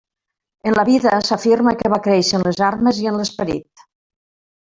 En 0.69 0.75
la 0.77 0.85
vida 0.87 1.11
s'afirma 1.27 1.73
que 1.81 1.91
va 1.95 1.99
créixer 2.09 2.39
en 2.39 2.47
les 2.49 2.63
armes 2.69 3.03
i 3.05 3.09
en 3.13 3.21
l'esperit. 3.21 3.87